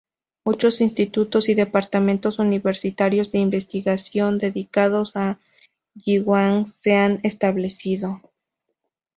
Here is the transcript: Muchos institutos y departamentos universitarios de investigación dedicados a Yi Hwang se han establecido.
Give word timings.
Muchos 0.47 0.81
institutos 0.81 1.47
y 1.47 1.53
departamentos 1.53 2.39
universitarios 2.39 3.31
de 3.31 3.37
investigación 3.37 4.39
dedicados 4.39 5.15
a 5.15 5.39
Yi 5.93 6.17
Hwang 6.21 6.65
se 6.65 6.95
han 6.95 7.19
establecido. 7.21 8.19